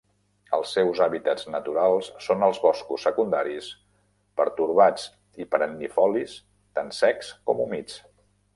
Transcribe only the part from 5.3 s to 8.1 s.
i perennifolis, tant secs com humits.